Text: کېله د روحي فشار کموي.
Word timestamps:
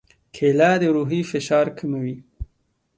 کېله 0.35 0.71
د 0.81 0.83
روحي 0.95 1.21
فشار 1.31 1.67
کموي. 1.77 2.15